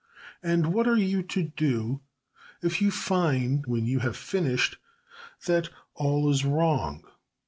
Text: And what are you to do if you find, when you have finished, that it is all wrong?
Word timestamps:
And 0.41 0.73
what 0.73 0.87
are 0.87 0.97
you 0.97 1.21
to 1.21 1.43
do 1.55 2.01
if 2.63 2.81
you 2.81 2.89
find, 2.89 3.63
when 3.67 3.85
you 3.85 3.99
have 3.99 4.17
finished, 4.17 4.77
that 5.45 5.65
it 5.65 5.67
is 5.67 5.71
all 5.93 6.35
wrong? 6.43 7.03